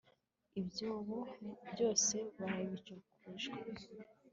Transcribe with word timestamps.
ibyabo 0.59 1.01
byose 1.71 2.15
barabicujwe 2.37 2.93